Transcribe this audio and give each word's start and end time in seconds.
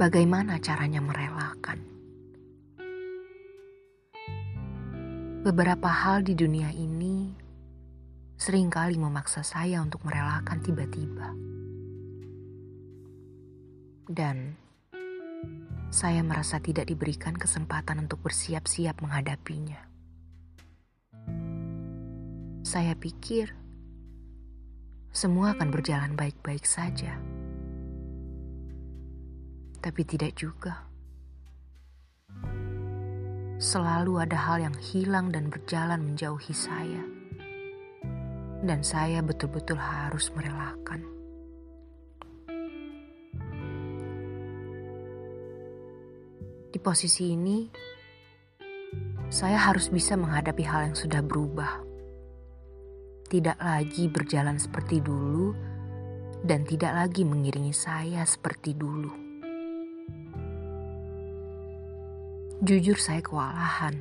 Bagaimana 0.00 0.56
caranya 0.64 1.04
merelakan? 1.04 1.76
Beberapa 5.44 5.92
hal 5.92 6.24
di 6.24 6.32
dunia 6.32 6.72
ini 6.72 7.36
sering 8.32 8.72
kali 8.72 8.96
memaksa 8.96 9.44
saya 9.44 9.84
untuk 9.84 10.00
merelakan 10.08 10.56
tiba-tiba. 10.64 11.36
Dan 14.08 14.56
saya 15.92 16.24
merasa 16.24 16.64
tidak 16.64 16.88
diberikan 16.88 17.36
kesempatan 17.36 18.00
untuk 18.08 18.24
bersiap-siap 18.24 19.04
menghadapinya. 19.04 19.84
Saya 22.64 22.96
pikir 22.96 23.52
semua 25.12 25.52
akan 25.52 25.68
berjalan 25.68 26.16
baik-baik 26.16 26.64
saja, 26.64 27.20
tapi 29.80 30.04
tidak 30.04 30.36
juga. 30.36 30.86
Selalu 33.60 34.24
ada 34.24 34.36
hal 34.36 34.64
yang 34.64 34.76
hilang 34.76 35.28
dan 35.28 35.52
berjalan 35.52 36.00
menjauhi 36.00 36.52
saya, 36.56 37.04
dan 38.64 38.80
saya 38.80 39.20
betul-betul 39.20 39.76
harus 39.76 40.32
merelakan. 40.32 41.04
Di 46.70 46.78
posisi 46.80 47.36
ini, 47.36 47.68
saya 49.28 49.58
harus 49.60 49.92
bisa 49.92 50.16
menghadapi 50.16 50.64
hal 50.64 50.92
yang 50.92 50.96
sudah 50.96 51.20
berubah 51.20 51.90
tidak 53.30 53.62
lagi 53.62 54.10
berjalan 54.10 54.58
seperti 54.58 54.98
dulu 54.98 55.54
dan 56.42 56.66
tidak 56.66 56.98
lagi 56.98 57.22
mengiringi 57.22 57.70
saya 57.70 58.26
seperti 58.26 58.74
dulu. 58.74 59.29
Jujur 62.60 63.00
saya 63.00 63.24
kewalahan. 63.24 63.96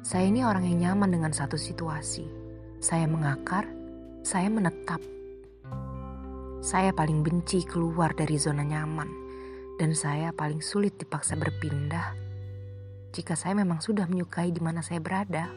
Saya 0.00 0.32
ini 0.32 0.40
orang 0.48 0.64
yang 0.64 0.80
nyaman 0.80 1.12
dengan 1.12 1.28
satu 1.28 1.60
situasi. 1.60 2.24
Saya 2.80 3.04
mengakar, 3.04 3.68
saya 4.24 4.48
menetap. 4.48 4.96
Saya 6.64 6.96
paling 6.96 7.20
benci 7.20 7.68
keluar 7.68 8.16
dari 8.16 8.40
zona 8.40 8.64
nyaman 8.64 9.12
dan 9.76 9.92
saya 9.92 10.32
paling 10.32 10.64
sulit 10.64 10.96
dipaksa 10.96 11.36
berpindah 11.36 12.16
jika 13.12 13.36
saya 13.36 13.60
memang 13.60 13.84
sudah 13.84 14.08
menyukai 14.08 14.48
di 14.48 14.64
mana 14.64 14.80
saya 14.80 15.04
berada. 15.04 15.52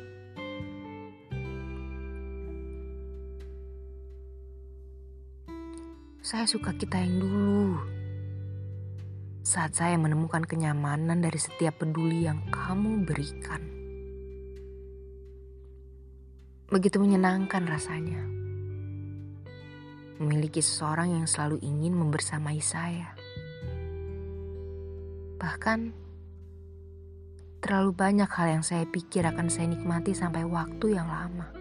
Saya 6.20 6.44
suka 6.52 6.76
kita 6.76 7.00
yang 7.00 7.24
dulu. 7.24 8.03
Saat 9.44 9.76
saya 9.76 10.00
menemukan 10.00 10.48
kenyamanan 10.48 11.20
dari 11.20 11.36
setiap 11.36 11.84
peduli 11.84 12.24
yang 12.24 12.40
kamu 12.48 13.04
berikan. 13.04 13.60
Begitu 16.72 16.96
menyenangkan 16.96 17.68
rasanya. 17.68 18.24
Memiliki 20.24 20.64
seseorang 20.64 21.20
yang 21.20 21.28
selalu 21.28 21.60
ingin 21.60 21.92
membersamai 21.92 22.64
saya. 22.64 23.12
Bahkan 25.44 25.80
terlalu 27.60 27.92
banyak 27.92 28.32
hal 28.32 28.48
yang 28.48 28.64
saya 28.64 28.88
pikir 28.88 29.28
akan 29.28 29.52
saya 29.52 29.68
nikmati 29.68 30.16
sampai 30.16 30.48
waktu 30.48 30.96
yang 30.96 31.12
lama. 31.12 31.52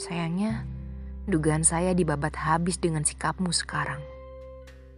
Sayangnya, 0.00 0.64
Dugaan 1.22 1.62
saya 1.62 1.94
dibabat 1.94 2.34
habis 2.34 2.82
dengan 2.82 3.06
sikapmu 3.06 3.54
sekarang. 3.54 4.11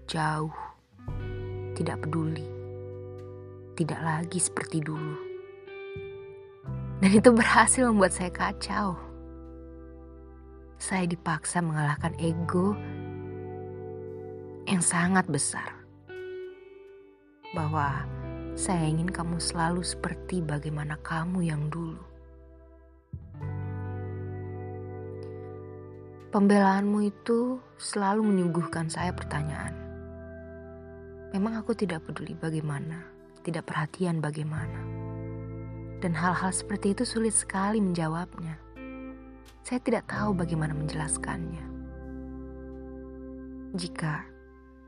Jauh, 0.04 0.52
tidak 1.72 2.04
peduli, 2.04 2.44
tidak 3.72 4.00
lagi 4.04 4.36
seperti 4.36 4.84
dulu. 4.84 5.16
Dan 7.00 7.08
itu 7.08 7.32
berhasil 7.32 7.88
membuat 7.88 8.12
saya 8.12 8.28
kacau. 8.28 9.00
Saya 10.76 11.08
dipaksa 11.08 11.64
mengalahkan 11.64 12.12
ego 12.20 12.76
yang 14.68 14.84
sangat 14.84 15.24
besar. 15.24 15.72
Bahwa 17.56 18.04
saya 18.56 18.84
ingin 18.84 19.08
kamu 19.08 19.40
selalu 19.40 19.80
seperti 19.80 20.44
bagaimana 20.44 21.00
kamu 21.00 21.48
yang 21.48 21.72
dulu. 21.72 22.00
Pembelaanmu 26.28 26.98
itu 27.08 27.62
selalu 27.78 28.26
menyuguhkan 28.26 28.90
saya 28.90 29.14
pertanyaan. 29.14 29.83
Memang 31.34 31.58
aku 31.58 31.74
tidak 31.74 32.06
peduli 32.06 32.38
bagaimana, 32.38 33.10
tidak 33.42 33.66
perhatian 33.66 34.22
bagaimana. 34.22 34.86
Dan 35.98 36.14
hal-hal 36.14 36.54
seperti 36.54 36.94
itu 36.94 37.02
sulit 37.02 37.34
sekali 37.34 37.82
menjawabnya. 37.82 38.54
Saya 39.66 39.82
tidak 39.82 40.06
tahu 40.06 40.30
bagaimana 40.30 40.78
menjelaskannya. 40.78 41.66
Jika 43.74 44.30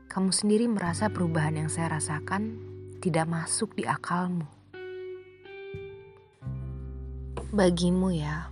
kamu 0.07 0.31
sendiri 0.31 0.71
merasa 0.71 1.11
perubahan 1.11 1.67
yang 1.67 1.67
saya 1.67 1.99
rasakan 1.99 2.63
tidak 3.03 3.27
masuk 3.27 3.75
di 3.75 3.83
akalmu. 3.83 4.47
Bagimu 7.51 8.15
ya, 8.15 8.47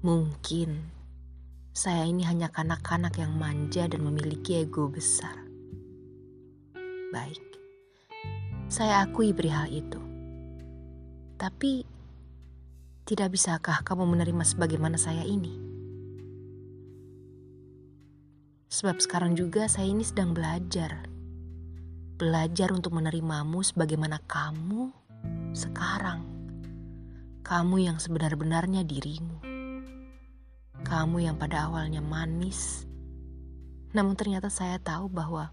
mungkin 0.00 0.88
saya 1.76 2.08
ini 2.08 2.24
hanya 2.24 2.48
kanak-kanak 2.48 3.20
yang 3.20 3.36
manja 3.36 3.84
dan 3.84 4.00
memiliki 4.00 4.64
ego 4.64 4.88
besar. 4.88 5.45
Saya 8.76 9.08
akui 9.08 9.32
perihal 9.32 9.72
itu. 9.72 9.96
Tapi, 11.40 11.80
tidak 13.08 13.32
bisakah 13.32 13.80
kamu 13.80 14.04
menerima 14.04 14.44
sebagaimana 14.44 15.00
saya 15.00 15.24
ini? 15.24 15.56
Sebab 18.68 19.00
sekarang 19.00 19.32
juga 19.32 19.64
saya 19.72 19.88
ini 19.88 20.04
sedang 20.04 20.36
belajar. 20.36 21.08
Belajar 22.20 22.68
untuk 22.76 22.92
menerimamu 22.92 23.64
sebagaimana 23.64 24.20
kamu 24.28 24.92
sekarang. 25.56 26.20
Kamu 27.48 27.80
yang 27.80 27.96
sebenar-benarnya 27.96 28.84
dirimu. 28.84 29.40
Kamu 30.84 31.24
yang 31.24 31.40
pada 31.40 31.72
awalnya 31.72 32.04
manis, 32.04 32.84
namun 33.96 34.12
ternyata 34.20 34.52
saya 34.52 34.76
tahu 34.76 35.08
bahwa 35.08 35.48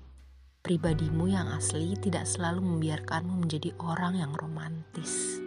pribadimu 0.64 1.28
yang 1.28 1.52
asli 1.52 1.94
tidak 2.00 2.24
selalu 2.24 2.64
membiarkanmu 2.64 3.36
menjadi 3.36 3.76
orang 3.84 4.18
yang 4.18 4.32
romantis. 4.34 5.44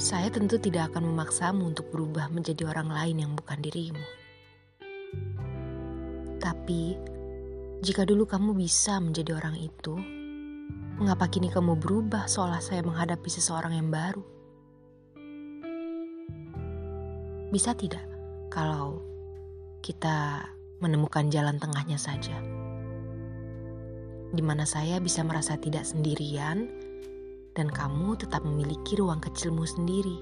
Saya 0.00 0.32
tentu 0.32 0.56
tidak 0.56 0.96
akan 0.96 1.12
memaksamu 1.12 1.60
untuk 1.60 1.92
berubah 1.92 2.32
menjadi 2.32 2.72
orang 2.72 2.88
lain 2.88 3.16
yang 3.20 3.32
bukan 3.36 3.60
dirimu. 3.60 4.06
Tapi, 6.40 6.96
jika 7.84 8.08
dulu 8.08 8.24
kamu 8.24 8.56
bisa 8.56 8.96
menjadi 8.96 9.36
orang 9.36 9.60
itu, 9.60 10.00
Mengapa 11.00 11.32
kini 11.32 11.48
kamu 11.48 11.80
berubah 11.80 12.28
seolah 12.28 12.60
saya 12.60 12.84
menghadapi 12.84 13.24
seseorang 13.24 13.72
yang 13.72 13.88
baru? 13.88 14.20
Bisa 17.48 17.72
tidak 17.72 18.09
kalau 18.50 19.00
kita 19.80 20.44
menemukan 20.82 21.30
jalan 21.30 21.56
tengahnya 21.56 21.96
saja? 21.96 22.34
Di 24.30 24.42
mana 24.42 24.66
saya 24.66 24.98
bisa 24.98 25.22
merasa 25.22 25.56
tidak 25.56 25.86
sendirian 25.86 26.66
dan 27.54 27.70
kamu 27.70 28.18
tetap 28.18 28.42
memiliki 28.42 28.98
ruang 28.98 29.22
kecilmu 29.22 29.64
sendiri. 29.64 30.18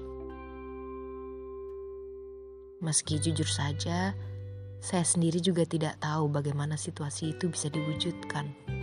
Meski 2.79 3.19
jujur 3.19 3.49
saja, 3.49 4.15
saya 4.79 5.03
sendiri 5.03 5.43
juga 5.43 5.67
tidak 5.67 5.99
tahu 5.99 6.31
bagaimana 6.31 6.79
situasi 6.79 7.35
itu 7.35 7.51
bisa 7.51 7.67
diwujudkan. 7.67 8.79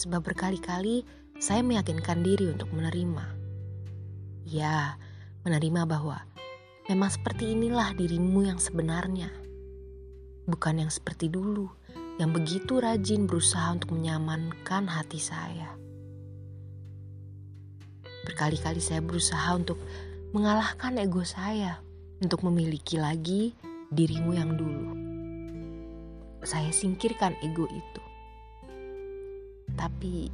sebab 0.00 0.32
berkali-kali 0.32 1.04
saya 1.36 1.60
meyakinkan 1.60 2.24
diri 2.24 2.48
untuk 2.48 2.72
menerima. 2.72 3.36
Ya, 4.48 4.96
menerima 5.46 5.82
bahwa 5.88 6.18
memang 6.86 7.10
seperti 7.10 7.52
inilah 7.56 7.96
dirimu 7.96 8.46
yang 8.48 8.58
sebenarnya. 8.60 9.32
Bukan 10.44 10.82
yang 10.82 10.90
seperti 10.92 11.30
dulu, 11.30 11.70
yang 12.18 12.34
begitu 12.34 12.80
rajin 12.80 13.24
berusaha 13.24 13.70
untuk 13.72 13.94
menyamankan 13.96 14.90
hati 14.90 15.20
saya. 15.22 15.72
Berkali-kali 18.26 18.82
saya 18.82 19.00
berusaha 19.00 19.56
untuk 19.56 19.80
mengalahkan 20.36 21.00
ego 21.00 21.24
saya 21.24 21.80
untuk 22.20 22.44
memiliki 22.46 23.00
lagi 23.00 23.56
dirimu 23.90 24.36
yang 24.36 24.54
dulu. 24.54 24.92
Saya 26.44 26.68
singkirkan 26.72 27.36
ego 27.40 27.68
itu 27.68 28.02
tapi 29.80 30.28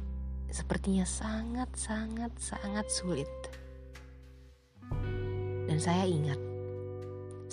sepertinya 0.51 1.07
sangat, 1.07 1.71
sangat, 1.75 2.31
sangat 2.35 2.87
sulit. 2.91 3.29
Dan 5.77 5.93
saya 5.93 6.09
ingat 6.09 6.41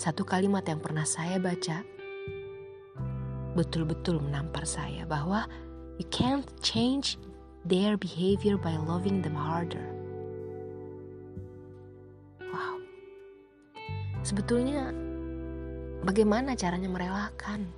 satu 0.01 0.25
kalimat 0.25 0.65
yang 0.65 0.81
pernah 0.81 1.05
saya 1.05 1.37
baca 1.37 1.85
betul-betul 3.53 4.17
menampar 4.17 4.65
saya 4.65 5.05
bahwa 5.05 5.45
you 6.01 6.09
can't 6.09 6.49
change 6.57 7.21
their 7.69 7.93
behavior 8.01 8.57
by 8.57 8.73
loving 8.81 9.21
them 9.21 9.37
harder. 9.37 9.85
Wow. 12.49 12.81
Sebetulnya 14.25 14.89
bagaimana 16.01 16.57
caranya 16.57 16.89
merelakan? 16.89 17.69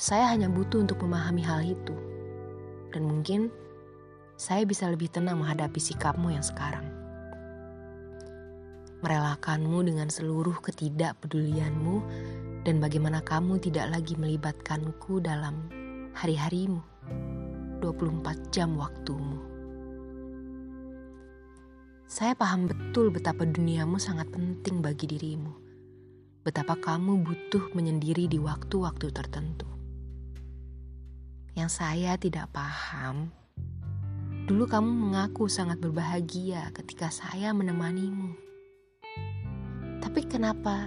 Saya 0.00 0.32
hanya 0.32 0.48
butuh 0.48 0.80
untuk 0.80 1.04
memahami 1.04 1.44
hal 1.44 1.60
itu. 1.60 1.92
Dan 2.96 3.04
mungkin 3.04 3.52
saya 4.40 4.64
bisa 4.64 4.88
lebih 4.88 5.12
tenang 5.12 5.44
menghadapi 5.44 5.76
sikapmu 5.76 6.32
yang 6.32 6.40
sekarang. 6.40 6.97
Merelakanmu 8.98 9.86
dengan 9.86 10.10
seluruh 10.10 10.58
ketidakpedulianmu 10.58 12.02
dan 12.66 12.82
bagaimana 12.82 13.22
kamu 13.22 13.62
tidak 13.62 13.94
lagi 13.94 14.18
melibatkanku 14.18 15.22
dalam 15.22 15.70
hari-harimu. 16.18 16.82
24 17.78 18.50
jam 18.50 18.74
waktumu. 18.74 19.38
Saya 22.10 22.34
paham 22.34 22.66
betul 22.66 23.14
betapa 23.14 23.46
duniamu 23.46 24.02
sangat 24.02 24.34
penting 24.34 24.82
bagi 24.82 25.06
dirimu. 25.06 25.54
Betapa 26.42 26.74
kamu 26.74 27.22
butuh 27.22 27.70
menyendiri 27.78 28.26
di 28.26 28.42
waktu-waktu 28.42 29.14
tertentu. 29.14 29.68
Yang 31.54 31.70
saya 31.70 32.18
tidak 32.18 32.50
paham, 32.50 33.30
dulu 34.50 34.66
kamu 34.66 34.90
mengaku 34.90 35.46
sangat 35.46 35.78
berbahagia 35.78 36.74
ketika 36.74 37.14
saya 37.14 37.54
menemanimu. 37.54 38.34
Tapi 39.98 40.20
kenapa 40.30 40.86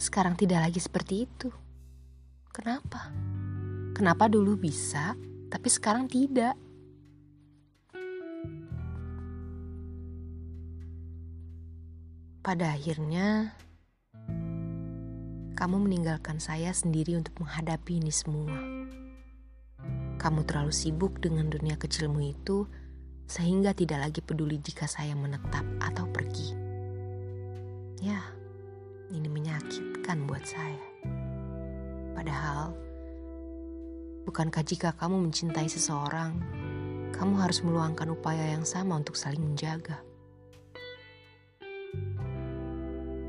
sekarang 0.00 0.34
tidak 0.34 0.66
lagi 0.66 0.80
seperti 0.82 1.28
itu? 1.28 1.48
Kenapa? 2.50 3.14
Kenapa 3.94 4.26
dulu 4.26 4.58
bisa, 4.58 5.14
tapi 5.52 5.68
sekarang 5.70 6.10
tidak. 6.10 6.58
Pada 12.40 12.72
akhirnya, 12.72 13.52
kamu 15.60 15.76
meninggalkan 15.84 16.40
saya 16.40 16.72
sendiri 16.72 17.14
untuk 17.20 17.36
menghadapi 17.44 18.00
ini 18.00 18.08
semua. 18.08 18.56
Kamu 20.16 20.48
terlalu 20.48 20.72
sibuk 20.72 21.20
dengan 21.20 21.52
dunia 21.52 21.76
kecilmu 21.76 22.20
itu, 22.24 22.64
sehingga 23.28 23.76
tidak 23.76 24.08
lagi 24.08 24.20
peduli 24.24 24.56
jika 24.56 24.88
saya 24.88 25.12
menetap 25.12 25.62
atau 25.78 26.08
pergi. 26.08 26.59
Ya, 28.00 28.20
ini 29.12 29.28
menyakitkan 29.28 30.24
buat 30.24 30.42
saya. 30.42 30.80
Padahal, 32.16 32.72
Bukankah 34.30 34.62
jika 34.62 34.92
kamu 34.94 35.26
mencintai 35.26 35.66
seseorang, 35.66 36.36
kamu 37.10 37.34
harus 37.40 37.64
meluangkan 37.64 38.12
upaya 38.12 38.52
yang 38.52 38.68
sama 38.68 39.00
untuk 39.00 39.16
saling 39.16 39.40
menjaga? 39.40 39.98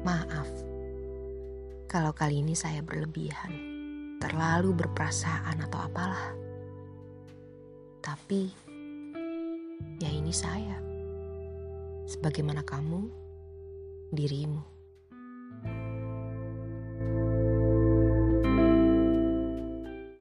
Maaf, 0.03 0.45
kalau 1.87 2.11
kali 2.11 2.45
ini 2.45 2.53
saya 2.53 2.83
berlebihan, 2.83 3.49
terlalu 4.19 4.77
berperasaan 4.77 5.63
atau 5.63 5.79
apalah. 5.79 6.37
Tapi, 8.03 8.51
ya 9.97 10.11
ini 10.11 10.29
saya. 10.35 10.75
Sebagaimana 12.03 12.67
kamu, 12.67 13.09
dirimu. 14.11 14.70